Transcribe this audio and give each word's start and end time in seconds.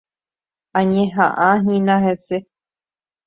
Añeha'ãhína 0.79 1.97
hese. 2.05 2.37